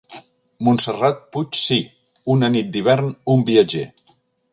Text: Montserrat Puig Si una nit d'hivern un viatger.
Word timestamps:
Montserrat 0.67 1.19
Puig 1.35 1.59
Si 1.63 1.77
una 2.37 2.49
nit 2.57 2.73
d'hivern 2.77 3.13
un 3.35 3.45
viatger. 3.51 3.85